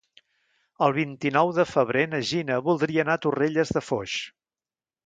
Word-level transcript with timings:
El 0.85 0.95
vint-i-nou 0.95 1.53
de 1.59 1.65
febrer 1.73 2.07
na 2.15 2.23
Gina 2.31 2.59
voldria 2.71 3.05
anar 3.07 3.21
a 3.21 3.25
Torrelles 3.29 3.79
de 3.79 3.89
Foix. 3.93 4.19